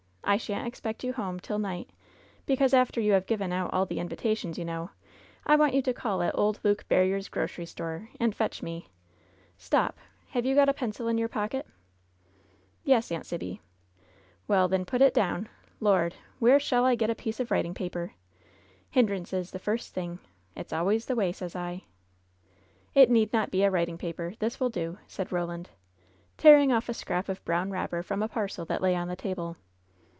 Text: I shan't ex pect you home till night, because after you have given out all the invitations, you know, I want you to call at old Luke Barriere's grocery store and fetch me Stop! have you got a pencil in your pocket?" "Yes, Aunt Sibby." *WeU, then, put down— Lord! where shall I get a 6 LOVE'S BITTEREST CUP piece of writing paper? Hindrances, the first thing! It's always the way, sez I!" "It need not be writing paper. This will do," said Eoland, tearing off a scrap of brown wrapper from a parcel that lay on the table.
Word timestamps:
I 0.23 0.37
shan't 0.37 0.65
ex 0.65 0.79
pect 0.79 1.03
you 1.03 1.11
home 1.11 1.41
till 1.41 1.59
night, 1.59 1.89
because 2.45 2.73
after 2.73 3.01
you 3.01 3.11
have 3.11 3.25
given 3.25 3.51
out 3.51 3.73
all 3.73 3.85
the 3.85 3.99
invitations, 3.99 4.57
you 4.57 4.63
know, 4.63 4.91
I 5.45 5.57
want 5.57 5.73
you 5.73 5.81
to 5.81 5.93
call 5.93 6.21
at 6.23 6.37
old 6.37 6.57
Luke 6.63 6.87
Barriere's 6.87 7.27
grocery 7.27 7.65
store 7.65 8.07
and 8.17 8.33
fetch 8.33 8.63
me 8.63 8.87
Stop! 9.57 9.97
have 10.29 10.45
you 10.45 10.55
got 10.55 10.69
a 10.69 10.73
pencil 10.73 11.09
in 11.09 11.17
your 11.17 11.27
pocket?" 11.27 11.67
"Yes, 12.85 13.11
Aunt 13.11 13.25
Sibby." 13.25 13.59
*WeU, 14.49 14.69
then, 14.69 14.85
put 14.85 15.13
down— 15.13 15.49
Lord! 15.81 16.15
where 16.39 16.61
shall 16.61 16.85
I 16.85 16.95
get 16.95 17.09
a 17.09 17.11
6 17.11 17.11
LOVE'S 17.11 17.19
BITTEREST 17.19 17.19
CUP 17.19 17.23
piece 17.25 17.39
of 17.41 17.51
writing 17.51 17.73
paper? 17.73 18.13
Hindrances, 18.91 19.51
the 19.51 19.59
first 19.59 19.93
thing! 19.93 20.19
It's 20.55 20.71
always 20.71 21.07
the 21.07 21.15
way, 21.17 21.33
sez 21.33 21.57
I!" 21.57 21.81
"It 22.95 23.09
need 23.11 23.33
not 23.33 23.51
be 23.51 23.65
writing 23.67 23.97
paper. 23.97 24.35
This 24.39 24.61
will 24.61 24.69
do," 24.69 24.97
said 25.07 25.27
Eoland, 25.29 25.65
tearing 26.37 26.71
off 26.71 26.87
a 26.87 26.93
scrap 26.93 27.27
of 27.27 27.43
brown 27.43 27.69
wrapper 27.69 28.01
from 28.01 28.23
a 28.23 28.29
parcel 28.29 28.63
that 28.65 28.81
lay 28.81 28.95
on 28.95 29.09
the 29.09 29.17
table. 29.17 29.57